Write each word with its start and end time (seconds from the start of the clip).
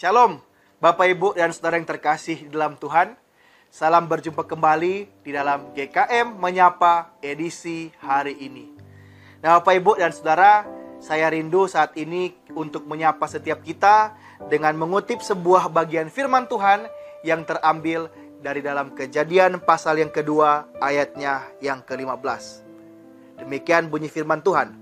Shalom, 0.00 0.40
Bapak 0.80 1.12
Ibu 1.12 1.36
dan 1.36 1.52
Saudara 1.52 1.76
yang 1.76 1.84
terkasih 1.84 2.48
di 2.48 2.48
dalam 2.48 2.72
Tuhan. 2.80 3.12
Salam 3.68 4.08
berjumpa 4.08 4.48
kembali 4.48 5.20
di 5.20 5.28
dalam 5.28 5.76
GKM 5.76 6.40
Menyapa 6.40 7.20
edisi 7.20 7.92
hari 8.00 8.32
ini. 8.40 8.72
Nah, 9.44 9.60
Bapak 9.60 9.76
Ibu 9.76 10.00
dan 10.00 10.08
Saudara, 10.16 10.64
saya 11.04 11.28
rindu 11.28 11.68
saat 11.68 11.92
ini 12.00 12.32
untuk 12.56 12.88
menyapa 12.88 13.28
setiap 13.28 13.60
kita 13.60 14.16
dengan 14.48 14.72
mengutip 14.80 15.20
sebuah 15.20 15.68
bagian 15.68 16.08
firman 16.08 16.48
Tuhan 16.48 16.88
yang 17.20 17.44
terambil 17.44 18.08
dari 18.40 18.64
dalam 18.64 18.96
kejadian 18.96 19.60
pasal 19.60 20.00
yang 20.00 20.08
kedua 20.08 20.64
ayatnya 20.80 21.44
yang 21.60 21.84
ke-15. 21.84 22.64
Demikian 23.44 23.92
bunyi 23.92 24.08
firman 24.08 24.40
Tuhan. 24.40 24.72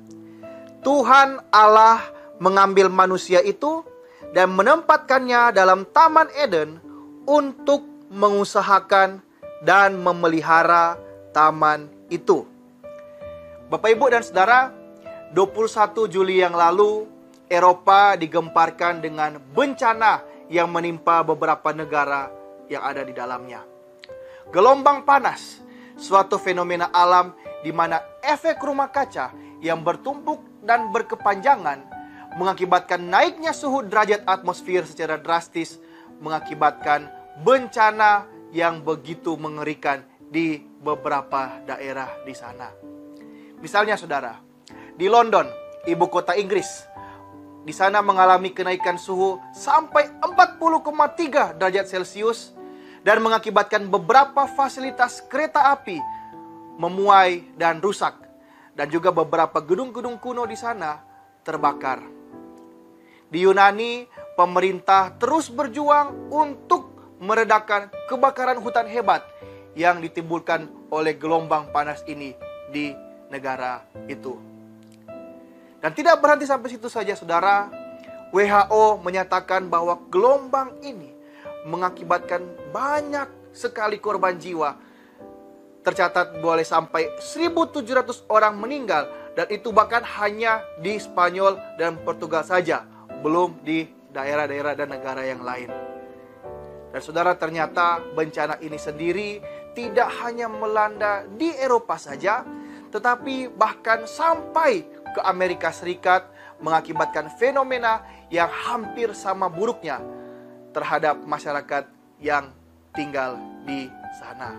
Tuhan 0.86 1.42
Allah 1.50 2.06
mengambil 2.38 2.86
manusia 2.86 3.42
itu 3.42 3.82
dan 4.32 4.52
menempatkannya 4.52 5.56
dalam 5.56 5.88
Taman 5.88 6.28
Eden 6.36 6.80
untuk 7.28 7.84
mengusahakan 8.08 9.20
dan 9.62 9.98
memelihara 10.00 10.96
taman 11.34 11.90
itu. 12.08 12.46
Bapak 13.68 13.90
Ibu 13.92 14.08
dan 14.08 14.24
Saudara, 14.24 14.72
21 15.36 16.08
Juli 16.08 16.40
yang 16.40 16.56
lalu 16.56 17.04
Eropa 17.52 18.16
digemparkan 18.16 19.04
dengan 19.04 19.36
bencana 19.52 20.24
yang 20.48 20.72
menimpa 20.72 21.20
beberapa 21.20 21.76
negara 21.76 22.32
yang 22.72 22.80
ada 22.80 23.04
di 23.04 23.12
dalamnya. 23.12 23.60
Gelombang 24.48 25.04
panas, 25.04 25.60
suatu 26.00 26.40
fenomena 26.40 26.88
alam 26.88 27.36
di 27.60 27.68
mana 27.68 28.00
efek 28.24 28.56
rumah 28.64 28.88
kaca 28.88 29.32
yang 29.60 29.84
bertumpuk 29.84 30.40
dan 30.64 30.88
berkepanjangan 30.88 31.97
mengakibatkan 32.36 33.00
naiknya 33.00 33.56
suhu 33.56 33.86
derajat 33.86 34.26
atmosfer 34.28 34.84
secara 34.84 35.16
drastis, 35.16 35.80
mengakibatkan 36.20 37.08
bencana 37.40 38.26
yang 38.52 38.84
begitu 38.84 39.38
mengerikan 39.38 40.04
di 40.28 40.60
beberapa 40.82 41.62
daerah 41.64 42.08
di 42.26 42.34
sana. 42.36 42.68
Misalnya 43.58 43.96
saudara, 43.96 44.36
di 44.98 45.08
London, 45.08 45.48
ibu 45.88 46.06
kota 46.12 46.36
Inggris, 46.36 46.84
di 47.64 47.72
sana 47.72 48.04
mengalami 48.04 48.52
kenaikan 48.52 49.00
suhu 49.00 49.40
sampai 49.56 50.08
40,3 50.20 51.56
derajat 51.56 51.86
Celcius 51.88 52.52
dan 53.04 53.24
mengakibatkan 53.24 53.88
beberapa 53.88 54.44
fasilitas 54.48 55.24
kereta 55.26 55.72
api 55.72 56.00
memuai 56.78 57.58
dan 57.58 57.82
rusak 57.82 58.14
dan 58.78 58.86
juga 58.86 59.10
beberapa 59.10 59.58
gedung-gedung 59.58 60.22
kuno 60.22 60.46
di 60.46 60.54
sana 60.54 61.02
terbakar. 61.42 62.17
Di 63.28 63.44
Yunani, 63.44 64.08
pemerintah 64.40 65.12
terus 65.20 65.52
berjuang 65.52 66.32
untuk 66.32 66.96
meredakan 67.20 67.92
kebakaran 68.08 68.56
hutan 68.56 68.88
hebat 68.88 69.20
yang 69.76 70.00
ditimbulkan 70.00 70.64
oleh 70.88 71.12
gelombang 71.12 71.68
panas 71.68 72.00
ini 72.08 72.32
di 72.72 72.96
negara 73.28 73.84
itu. 74.08 74.32
Dan 75.78 75.92
tidak 75.92 76.24
berhenti 76.24 76.48
sampai 76.48 76.72
situ 76.72 76.88
saja, 76.88 77.12
saudara. 77.12 77.68
WHO 78.32 79.00
menyatakan 79.04 79.68
bahwa 79.68 80.00
gelombang 80.08 80.80
ini 80.80 81.12
mengakibatkan 81.68 82.44
banyak 82.72 83.28
sekali 83.52 84.00
korban 84.00 84.40
jiwa. 84.40 84.76
Tercatat 85.84 86.40
boleh 86.40 86.64
sampai 86.64 87.12
1.700 87.20 88.28
orang 88.28 88.56
meninggal 88.56 89.08
dan 89.32 89.48
itu 89.48 89.72
bahkan 89.72 90.04
hanya 90.20 90.60
di 90.80 91.00
Spanyol 91.00 91.56
dan 91.80 91.96
Portugal 92.04 92.44
saja 92.44 92.97
belum 93.20 93.62
di 93.62 93.86
daerah-daerah 94.12 94.74
dan 94.74 94.88
negara 94.90 95.22
yang 95.26 95.42
lain. 95.42 95.70
Dan 96.88 97.00
saudara 97.04 97.36
ternyata 97.36 98.00
bencana 98.16 98.56
ini 98.64 98.78
sendiri 98.80 99.30
tidak 99.76 100.08
hanya 100.24 100.48
melanda 100.48 101.28
di 101.28 101.52
Eropa 101.52 102.00
saja, 102.00 102.42
tetapi 102.88 103.52
bahkan 103.52 104.08
sampai 104.08 104.82
ke 105.12 105.20
Amerika 105.22 105.68
Serikat 105.68 106.26
mengakibatkan 106.58 107.30
fenomena 107.36 108.02
yang 108.32 108.48
hampir 108.48 109.12
sama 109.14 109.46
buruknya 109.46 110.02
terhadap 110.72 111.20
masyarakat 111.22 111.86
yang 112.18 112.50
tinggal 112.96 113.38
di 113.62 113.86
sana. 114.18 114.56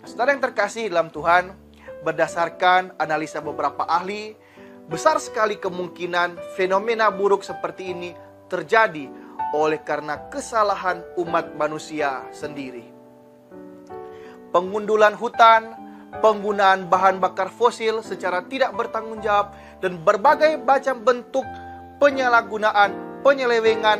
Nah, 0.00 0.06
saudara 0.08 0.32
yang 0.32 0.42
terkasih 0.42 0.88
dalam 0.88 1.12
Tuhan, 1.12 1.52
berdasarkan 2.04 2.96
analisa 2.96 3.40
beberapa 3.44 3.84
ahli, 3.84 4.36
besar 4.88 5.16
sekali 5.16 5.56
kemungkinan 5.56 6.36
fenomena 6.56 7.08
buruk 7.08 7.40
seperti 7.40 7.96
ini 7.96 8.10
terjadi 8.52 9.08
oleh 9.56 9.80
karena 9.80 10.28
kesalahan 10.28 11.00
umat 11.16 11.56
manusia 11.56 12.26
sendiri. 12.34 12.84
Pengundulan 14.52 15.16
hutan, 15.18 15.74
penggunaan 16.22 16.86
bahan 16.86 17.18
bakar 17.18 17.50
fosil 17.50 18.02
secara 18.04 18.44
tidak 18.46 18.74
bertanggung 18.74 19.22
jawab, 19.24 19.54
dan 19.82 19.98
berbagai 20.02 20.60
macam 20.62 21.02
bentuk 21.02 21.46
penyalahgunaan, 21.98 23.22
penyelewengan 23.26 23.98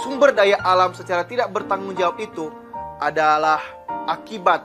sumber 0.00 0.32
daya 0.32 0.58
alam 0.64 0.96
secara 0.96 1.22
tidak 1.28 1.52
bertanggung 1.52 1.94
jawab 1.94 2.18
itu 2.18 2.50
adalah 2.98 3.60
akibat 4.08 4.64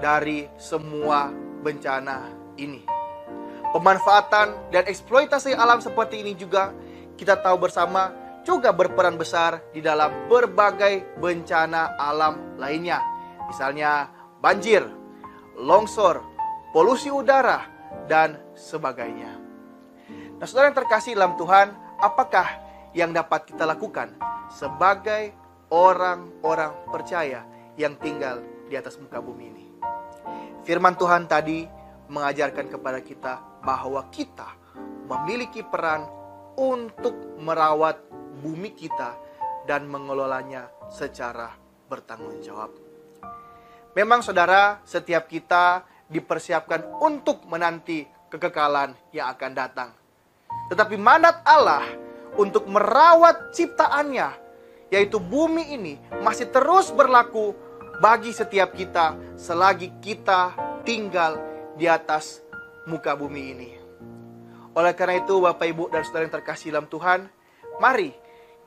dari 0.00 0.50
semua 0.58 1.30
bencana 1.62 2.26
ini 2.58 3.01
pemanfaatan 3.72 4.70
dan 4.70 4.84
eksploitasi 4.84 5.56
alam 5.56 5.80
seperti 5.80 6.20
ini 6.20 6.36
juga 6.36 6.70
kita 7.16 7.40
tahu 7.40 7.56
bersama 7.68 8.12
juga 8.42 8.74
berperan 8.74 9.16
besar 9.16 9.62
di 9.70 9.80
dalam 9.80 10.26
berbagai 10.26 11.18
bencana 11.18 11.94
alam 11.96 12.58
lainnya. 12.58 12.98
Misalnya 13.46 14.10
banjir, 14.42 14.82
longsor, 15.58 16.20
polusi 16.74 17.08
udara, 17.08 17.62
dan 18.10 18.38
sebagainya. 18.58 19.38
Nah 20.38 20.46
saudara 20.50 20.74
yang 20.74 20.78
terkasih 20.82 21.14
dalam 21.14 21.38
Tuhan, 21.38 21.70
apakah 22.02 22.46
yang 22.92 23.14
dapat 23.14 23.46
kita 23.46 23.62
lakukan 23.62 24.10
sebagai 24.50 25.32
orang-orang 25.70 26.74
percaya 26.90 27.46
yang 27.78 27.94
tinggal 28.02 28.42
di 28.66 28.74
atas 28.74 28.98
muka 28.98 29.22
bumi 29.22 29.44
ini? 29.54 29.66
Firman 30.66 30.98
Tuhan 30.98 31.30
tadi 31.30 31.62
mengajarkan 32.10 32.66
kepada 32.66 32.98
kita 33.00 33.51
bahwa 33.62 34.06
kita 34.10 34.58
memiliki 35.06 35.62
peran 35.62 36.06
untuk 36.58 37.14
merawat 37.38 37.98
bumi 38.42 38.74
kita 38.74 39.16
dan 39.64 39.86
mengelolanya 39.86 40.68
secara 40.90 41.54
bertanggung 41.86 42.42
jawab. 42.42 42.74
Memang 43.92 44.24
saudara, 44.24 44.80
setiap 44.82 45.28
kita 45.28 45.84
dipersiapkan 46.08 47.00
untuk 47.00 47.44
menanti 47.46 48.04
kekekalan 48.32 48.96
yang 49.12 49.28
akan 49.32 49.52
datang. 49.52 49.90
Tetapi 50.72 50.96
mandat 50.96 51.44
Allah 51.44 51.84
untuk 52.40 52.64
merawat 52.64 53.52
ciptaannya, 53.52 54.28
yaitu 54.88 55.20
bumi 55.20 55.76
ini, 55.76 55.94
masih 56.24 56.48
terus 56.48 56.88
berlaku 56.88 57.52
bagi 58.00 58.32
setiap 58.32 58.72
kita 58.72 59.36
selagi 59.36 59.92
kita 60.00 60.56
tinggal 60.82 61.36
di 61.76 61.84
atas 61.84 62.40
muka 62.88 63.14
bumi 63.14 63.42
ini. 63.54 63.70
Oleh 64.72 64.96
karena 64.96 65.20
itu, 65.20 65.36
Bapak, 65.36 65.66
Ibu, 65.68 65.84
dan 65.92 66.00
saudara 66.02 66.24
yang 66.24 66.34
terkasih 66.40 66.72
dalam 66.72 66.88
Tuhan, 66.88 67.28
mari 67.76 68.16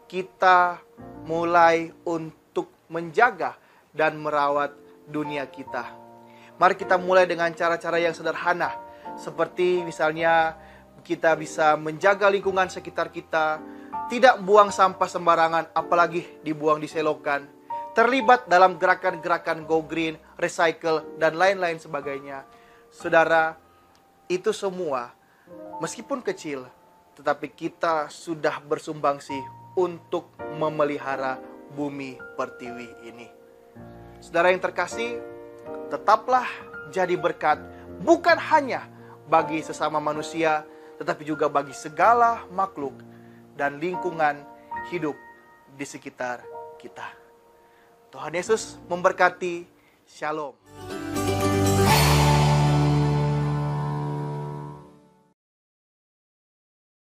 kita 0.05 0.77
mulai 1.25 1.89
untuk 2.05 2.69
menjaga 2.93 3.57
dan 3.89 4.21
merawat 4.21 4.77
dunia 5.09 5.49
kita. 5.49 5.89
Mari 6.61 6.77
kita 6.77 6.95
mulai 7.01 7.25
dengan 7.25 7.49
cara-cara 7.51 7.97
yang 7.97 8.13
sederhana, 8.13 8.71
seperti 9.17 9.81
misalnya 9.81 10.55
kita 11.01 11.33
bisa 11.35 11.73
menjaga 11.73 12.29
lingkungan 12.29 12.69
sekitar 12.69 13.09
kita, 13.09 13.59
tidak 14.07 14.37
buang 14.45 14.69
sampah 14.69 15.09
sembarangan, 15.09 15.73
apalagi 15.73 16.41
dibuang 16.45 16.77
di 16.77 16.85
selokan, 16.85 17.49
terlibat 17.97 18.45
dalam 18.45 18.77
gerakan-gerakan 18.77 19.65
go 19.65 19.81
green, 19.81 20.21
recycle, 20.37 21.01
dan 21.17 21.33
lain-lain 21.33 21.81
sebagainya. 21.81 22.45
Saudara, 22.93 23.57
itu 24.31 24.49
semua 24.51 25.13
meskipun 25.81 26.21
kecil 26.21 26.65
tetapi 27.15 27.47
kita 27.53 28.11
sudah 28.11 28.59
bersumbangsi 28.63 29.37
untuk 29.75 30.31
memelihara 30.59 31.39
bumi 31.75 32.19
pertiwi 32.35 32.89
ini. 33.07 33.27
Saudara 34.19 34.51
yang 34.51 34.63
terkasih, 34.63 35.19
tetaplah 35.91 36.47
jadi 36.91 37.15
berkat 37.15 37.59
bukan 38.03 38.35
hanya 38.51 38.87
bagi 39.27 39.63
sesama 39.63 39.99
manusia 39.99 40.67
tetapi 40.95 41.27
juga 41.27 41.51
bagi 41.51 41.75
segala 41.75 42.47
makhluk 42.51 42.95
dan 43.59 43.79
lingkungan 43.79 44.39
hidup 44.91 45.15
di 45.75 45.85
sekitar 45.87 46.43
kita. 46.79 47.07
Tuhan 48.11 48.31
Yesus 48.31 48.79
memberkati. 48.87 49.67
Shalom. 50.05 50.84